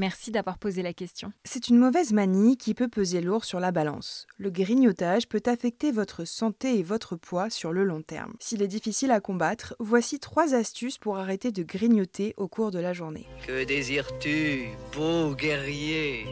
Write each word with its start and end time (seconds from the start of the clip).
Merci 0.00 0.30
d'avoir 0.30 0.56
posé 0.56 0.80
la 0.80 0.94
question. 0.94 1.30
C'est 1.44 1.68
une 1.68 1.76
mauvaise 1.76 2.14
manie 2.14 2.56
qui 2.56 2.72
peut 2.72 2.88
peser 2.88 3.20
lourd 3.20 3.44
sur 3.44 3.60
la 3.60 3.70
balance. 3.70 4.26
Le 4.38 4.48
grignotage 4.48 5.28
peut 5.28 5.42
affecter 5.44 5.92
votre 5.92 6.24
santé 6.24 6.78
et 6.78 6.82
votre 6.82 7.16
poids 7.16 7.50
sur 7.50 7.70
le 7.70 7.84
long 7.84 8.00
terme. 8.00 8.32
S'il 8.40 8.62
est 8.62 8.66
difficile 8.66 9.10
à 9.10 9.20
combattre, 9.20 9.76
voici 9.78 10.18
trois 10.18 10.54
astuces 10.54 10.96
pour 10.96 11.18
arrêter 11.18 11.52
de 11.52 11.62
grignoter 11.62 12.32
au 12.38 12.48
cours 12.48 12.70
de 12.70 12.78
la 12.78 12.94
journée. 12.94 13.26
Que 13.46 13.62
désires-tu, 13.64 14.68
beau 14.96 15.34
guerrier? 15.34 16.24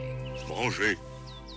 Manger 0.49 0.97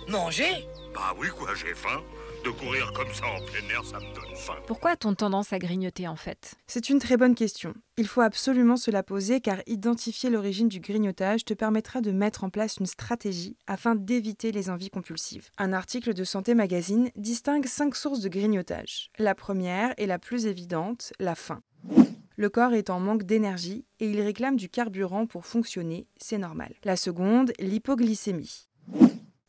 Manger? 0.06 0.68
Bah 0.92 1.14
oui, 1.18 1.28
quoi, 1.28 1.54
j'ai 1.54 1.74
faim. 1.74 2.02
De 2.44 2.50
courir 2.50 2.92
comme 2.92 3.12
ça 3.12 3.24
en 3.26 3.38
plein 3.44 3.68
air, 3.72 3.84
ça 3.84 3.98
me 3.98 4.14
donne 4.14 4.34
faim. 4.34 4.56
Pourquoi 4.66 4.92
a-t-on 4.92 5.14
tendance 5.14 5.52
à 5.52 5.60
grignoter 5.60 6.08
en 6.08 6.16
fait? 6.16 6.56
C'est 6.66 6.90
une 6.90 6.98
très 6.98 7.16
bonne 7.16 7.36
question. 7.36 7.72
Il 7.96 8.08
faut 8.08 8.20
absolument 8.20 8.76
se 8.76 8.90
la 8.90 9.04
poser 9.04 9.40
car 9.40 9.58
identifier 9.68 10.28
l'origine 10.28 10.68
du 10.68 10.80
grignotage 10.80 11.44
te 11.44 11.54
permettra 11.54 12.00
de 12.00 12.10
mettre 12.10 12.42
en 12.42 12.50
place 12.50 12.78
une 12.78 12.86
stratégie 12.86 13.56
afin 13.68 13.94
d'éviter 13.94 14.50
les 14.50 14.70
envies 14.70 14.90
compulsives. 14.90 15.50
Un 15.56 15.72
article 15.72 16.14
de 16.14 16.24
Santé 16.24 16.54
Magazine 16.54 17.10
distingue 17.14 17.66
cinq 17.66 17.94
sources 17.94 18.20
de 18.20 18.28
grignotage. 18.28 19.10
La 19.18 19.36
première 19.36 19.94
et 19.96 20.06
la 20.06 20.18
plus 20.18 20.46
évidente, 20.46 21.12
la 21.20 21.36
faim. 21.36 21.62
Le 22.36 22.48
corps 22.48 22.74
est 22.74 22.90
en 22.90 22.98
manque 22.98 23.22
d'énergie 23.22 23.84
et 24.00 24.10
il 24.10 24.20
réclame 24.20 24.56
du 24.56 24.68
carburant 24.68 25.26
pour 25.26 25.46
fonctionner, 25.46 26.08
c'est 26.16 26.38
normal. 26.38 26.74
La 26.82 26.96
seconde, 26.96 27.52
l'hypoglycémie. 27.60 28.68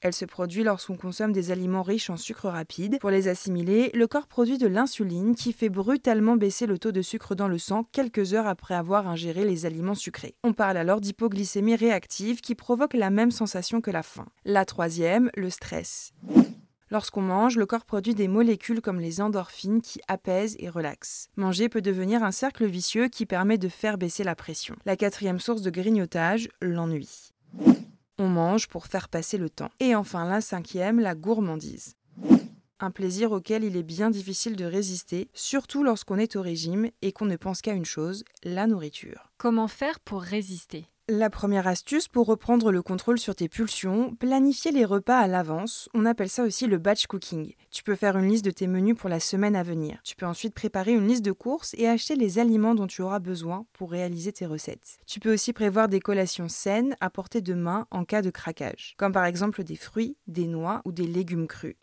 Elle 0.03 0.13
se 0.13 0.25
produit 0.25 0.63
lorsqu'on 0.63 0.97
consomme 0.97 1.31
des 1.31 1.49
aliments 1.51 1.81
riches 1.81 2.09
en 2.09 2.17
sucre 2.17 2.49
rapide. 2.49 2.99
Pour 2.99 3.09
les 3.09 3.29
assimiler, 3.29 3.89
le 3.93 4.05
corps 4.05 4.27
produit 4.27 4.57
de 4.57 4.67
l'insuline 4.67 5.33
qui 5.33 5.53
fait 5.53 5.69
brutalement 5.69 6.35
baisser 6.35 6.65
le 6.65 6.77
taux 6.77 6.91
de 6.91 7.01
sucre 7.01 7.35
dans 7.35 7.47
le 7.47 7.57
sang 7.57 7.85
quelques 7.93 8.33
heures 8.33 8.45
après 8.45 8.75
avoir 8.75 9.07
ingéré 9.07 9.45
les 9.45 9.65
aliments 9.65 9.95
sucrés. 9.95 10.35
On 10.43 10.51
parle 10.51 10.75
alors 10.75 10.99
d'hypoglycémie 10.99 11.77
réactive 11.77 12.41
qui 12.41 12.53
provoque 12.53 12.95
la 12.95 13.11
même 13.11 13.31
sensation 13.31 13.79
que 13.79 13.91
la 13.91 14.03
faim. 14.03 14.25
La 14.44 14.66
troisième, 14.66 15.31
le 15.38 15.50
stress. 15.50 16.11
Lorsqu'on 16.91 17.22
mange, 17.22 17.55
le 17.55 17.66
corps 17.66 17.85
produit 17.85 18.13
des 18.13 18.28
molécules 18.28 18.81
comme 18.81 18.99
les 18.99 19.22
endorphines 19.22 19.81
qui 19.81 20.01
apaisent 20.09 20.57
et 20.59 20.67
relaxent. 20.67 21.29
Manger 21.38 21.69
peut 21.69 21.81
devenir 21.81 22.23
un 22.25 22.31
cercle 22.31 22.66
vicieux 22.66 23.07
qui 23.07 23.25
permet 23.25 23.57
de 23.57 23.69
faire 23.69 23.97
baisser 23.97 24.25
la 24.25 24.35
pression. 24.35 24.75
La 24.85 24.97
quatrième 24.97 25.39
source 25.39 25.61
de 25.61 25.69
grignotage, 25.69 26.49
l'ennui. 26.61 27.31
On 28.19 28.28
mange 28.28 28.68
pour 28.68 28.85
faire 28.85 29.09
passer 29.09 29.38
le 29.38 29.50
temps. 29.50 29.72
Et 29.79 29.96
enfin 29.96 30.28
la 30.28 30.41
cinquième, 30.41 31.00
la 31.00 31.16
gourmandise. 31.16 31.96
Un 32.79 32.91
plaisir 32.91 33.31
auquel 33.31 33.63
il 33.63 33.78
est 33.78 33.84
bien 33.84 34.09
difficile 34.09 34.56
de 34.56 34.66
résister, 34.66 35.29
surtout 35.34 35.84
lorsqu'on 35.84 36.18
est 36.18 36.35
au 36.35 36.41
régime 36.41 36.90
et 37.02 37.12
qu'on 37.12 37.25
ne 37.25 37.38
pense 37.38 37.62
qu'à 37.62 37.73
une 37.73 37.85
chose, 37.85 38.23
la 38.44 38.68
nourriture. 38.68 39.31
Comment 39.38 39.68
faire 39.68 40.00
pour 40.00 40.22
résister? 40.22 40.85
La 41.09 41.30
première 41.30 41.68
astuce 41.68 42.08
pour 42.08 42.28
reprendre 42.28 42.72
le 42.72 42.81
contrôle 42.81 43.19
sur 43.19 43.36
tes 43.36 43.50
pulsions, 43.50 44.16
planifier 44.16 44.72
les 44.72 44.86
repas 44.86 45.18
à 45.18 45.28
l'avance. 45.28 45.90
On 45.94 46.06
appelle 46.06 46.30
ça 46.30 46.46
aussi 46.46 46.66
le 46.66 46.78
batch 46.78 47.08
cooking. 47.08 47.56
Tu 47.72 47.84
peux 47.84 47.96
faire 47.96 48.18
une 48.18 48.30
liste 48.30 48.46
de 48.46 48.52
tes 48.52 48.68
menus 48.68 48.96
pour 48.96 49.09
la 49.09 49.19
semaine 49.19 49.58
à 49.58 49.64
venir. 49.64 50.00
Tu 50.06 50.16
peux 50.16 50.25
ensuite 50.25 50.53
préparer 50.53 50.94
une 50.94 51.06
liste 51.06 51.25
de 51.25 51.34
courses 51.34 51.74
et 51.78 51.90
acheter 51.90 52.16
les 52.16 52.40
aliments 52.40 52.74
dont 52.74 52.88
tu 52.88 53.02
auras 53.02 53.19
besoin 53.19 53.66
pour 53.74 53.91
réaliser 53.91 54.31
tes 54.31 54.46
recettes. 54.46 54.97
Tu 55.06 55.19
peux 55.19 55.34
aussi 55.34 55.52
prévoir 55.52 55.90
des 55.90 56.00
collations 56.00 56.47
saines 56.47 56.96
à 57.02 57.09
portée 57.09 57.41
de 57.41 57.53
main 57.53 57.85
en 57.91 58.06
cas 58.06 58.22
de 58.22 58.30
craquage, 58.30 58.94
comme 58.96 59.12
par 59.12 59.25
exemple 59.25 59.66
des 59.66 59.75
fruits, 59.75 60.16
des 60.28 60.47
noix 60.47 60.81
ou 60.85 60.94
des 60.94 61.06
légumes 61.06 61.47
crus. 61.47 61.75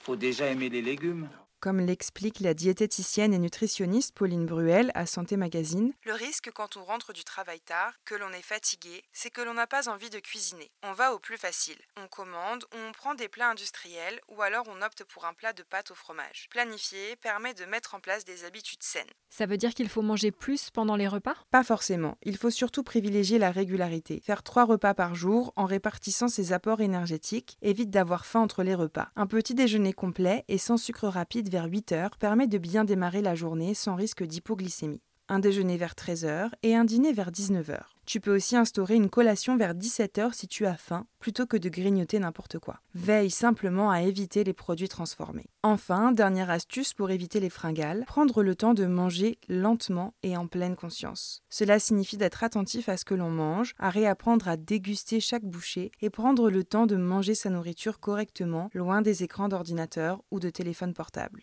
Faut 0.00 0.16
déjà 0.16 0.46
aimer 0.46 0.68
les 0.68 0.82
légumes. 0.82 1.30
Comme 1.60 1.80
l'explique 1.80 2.38
la 2.38 2.54
diététicienne 2.54 3.34
et 3.34 3.38
nutritionniste 3.40 4.14
Pauline 4.14 4.46
Bruel 4.46 4.92
à 4.94 5.06
Santé 5.06 5.36
Magazine, 5.36 5.92
le 6.04 6.12
risque 6.12 6.52
quand 6.54 6.76
on 6.76 6.84
rentre 6.84 7.12
du 7.12 7.24
travail 7.24 7.58
tard, 7.58 7.94
que 8.04 8.14
l'on 8.14 8.30
est 8.30 8.42
fatigué, 8.42 9.02
c'est 9.12 9.30
que 9.30 9.40
l'on 9.40 9.54
n'a 9.54 9.66
pas 9.66 9.88
envie 9.88 10.08
de 10.08 10.20
cuisiner. 10.20 10.70
On 10.84 10.92
va 10.92 11.12
au 11.12 11.18
plus 11.18 11.36
facile. 11.36 11.78
On 11.96 12.06
commande 12.06 12.64
ou 12.72 12.76
on 12.88 12.92
prend 12.92 13.16
des 13.16 13.26
plats 13.26 13.50
industriels 13.50 14.20
ou 14.28 14.40
alors 14.40 14.66
on 14.68 14.82
opte 14.82 15.02
pour 15.02 15.24
un 15.24 15.34
plat 15.34 15.52
de 15.52 15.64
pâte 15.64 15.90
au 15.90 15.96
fromage. 15.96 16.46
Planifier 16.50 17.16
permet 17.16 17.54
de 17.54 17.64
mettre 17.64 17.96
en 17.96 18.00
place 18.00 18.24
des 18.24 18.44
habitudes 18.44 18.84
saines. 18.84 19.10
Ça 19.28 19.46
veut 19.46 19.56
dire 19.56 19.74
qu'il 19.74 19.88
faut 19.88 20.02
manger 20.02 20.30
plus 20.30 20.70
pendant 20.70 20.94
les 20.94 21.08
repas? 21.08 21.34
Pas 21.50 21.64
forcément. 21.64 22.18
Il 22.22 22.36
faut 22.36 22.50
surtout 22.50 22.84
privilégier 22.84 23.40
la 23.40 23.50
régularité. 23.50 24.22
Faire 24.24 24.44
trois 24.44 24.64
repas 24.64 24.94
par 24.94 25.16
jour 25.16 25.52
en 25.56 25.64
répartissant 25.64 26.28
ses 26.28 26.52
apports 26.52 26.82
énergétiques 26.82 27.58
évite 27.62 27.90
d'avoir 27.90 28.26
faim 28.26 28.40
entre 28.42 28.62
les 28.62 28.76
repas. 28.76 29.08
Un 29.16 29.26
petit 29.26 29.56
déjeuner 29.56 29.92
complet 29.92 30.44
et 30.46 30.58
sans 30.58 30.76
sucre 30.76 31.08
rapide 31.08 31.47
vers 31.48 31.66
8 31.66 31.92
heures 31.92 32.16
permet 32.18 32.46
de 32.46 32.58
bien 32.58 32.84
démarrer 32.84 33.22
la 33.22 33.34
journée 33.34 33.74
sans 33.74 33.94
risque 33.94 34.22
d'hypoglycémie. 34.22 35.02
Un 35.30 35.40
déjeuner 35.40 35.76
vers 35.76 35.94
13 35.94 36.24
heures 36.24 36.54
et 36.62 36.74
un 36.74 36.84
dîner 36.84 37.12
vers 37.12 37.30
19 37.30 37.68
heures. 37.68 37.94
Tu 38.06 38.18
peux 38.18 38.34
aussi 38.34 38.56
instaurer 38.56 38.94
une 38.94 39.10
collation 39.10 39.58
vers 39.58 39.74
17 39.74 40.16
heures 40.16 40.32
si 40.32 40.48
tu 40.48 40.64
as 40.64 40.78
faim, 40.78 41.06
plutôt 41.18 41.44
que 41.44 41.58
de 41.58 41.68
grignoter 41.68 42.18
n'importe 42.18 42.58
quoi. 42.58 42.80
Veille 42.94 43.30
simplement 43.30 43.90
à 43.90 44.00
éviter 44.00 44.42
les 44.42 44.54
produits 44.54 44.88
transformés. 44.88 45.50
Enfin, 45.62 46.12
dernière 46.12 46.48
astuce 46.48 46.94
pour 46.94 47.10
éviter 47.10 47.40
les 47.40 47.50
fringales, 47.50 48.04
prendre 48.06 48.42
le 48.42 48.54
temps 48.54 48.72
de 48.72 48.86
manger 48.86 49.36
lentement 49.48 50.14
et 50.22 50.38
en 50.38 50.46
pleine 50.46 50.76
conscience. 50.76 51.42
Cela 51.50 51.78
signifie 51.78 52.16
d'être 52.16 52.42
attentif 52.42 52.88
à 52.88 52.96
ce 52.96 53.04
que 53.04 53.14
l'on 53.14 53.30
mange, 53.30 53.74
à 53.78 53.90
réapprendre 53.90 54.48
à 54.48 54.56
déguster 54.56 55.20
chaque 55.20 55.44
bouchée 55.44 55.92
et 56.00 56.08
prendre 56.08 56.48
le 56.48 56.64
temps 56.64 56.86
de 56.86 56.96
manger 56.96 57.34
sa 57.34 57.50
nourriture 57.50 58.00
correctement, 58.00 58.70
loin 58.72 59.02
des 59.02 59.22
écrans 59.22 59.48
d'ordinateur 59.48 60.22
ou 60.30 60.40
de 60.40 60.48
téléphone 60.48 60.94
portable. 60.94 61.42